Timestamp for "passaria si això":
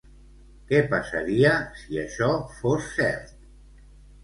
0.93-2.33